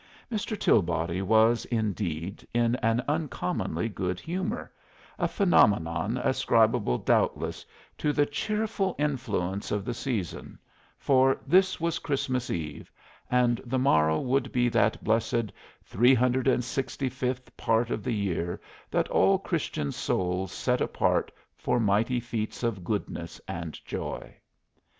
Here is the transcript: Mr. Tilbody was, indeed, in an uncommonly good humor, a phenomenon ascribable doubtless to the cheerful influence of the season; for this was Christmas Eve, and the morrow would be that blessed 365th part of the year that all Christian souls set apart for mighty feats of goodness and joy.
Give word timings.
Mr. 0.31 0.57
Tilbody 0.59 1.21
was, 1.21 1.65
indeed, 1.65 2.43
in 2.55 2.75
an 2.77 3.03
uncommonly 3.07 3.87
good 3.87 4.19
humor, 4.19 4.73
a 5.19 5.27
phenomenon 5.27 6.17
ascribable 6.17 6.97
doubtless 6.97 7.63
to 7.99 8.11
the 8.11 8.25
cheerful 8.25 8.95
influence 8.97 9.69
of 9.69 9.85
the 9.85 9.93
season; 9.93 10.57
for 10.97 11.39
this 11.45 11.79
was 11.79 11.99
Christmas 11.99 12.49
Eve, 12.49 12.91
and 13.29 13.61
the 13.63 13.77
morrow 13.77 14.19
would 14.19 14.51
be 14.51 14.69
that 14.69 15.03
blessed 15.03 15.53
365th 15.87 17.55
part 17.55 17.91
of 17.91 18.01
the 18.03 18.11
year 18.15 18.59
that 18.89 19.07
all 19.09 19.37
Christian 19.37 19.91
souls 19.91 20.51
set 20.51 20.81
apart 20.81 21.31
for 21.55 21.79
mighty 21.79 22.19
feats 22.19 22.63
of 22.63 22.83
goodness 22.83 23.39
and 23.47 23.79
joy. 23.85 24.33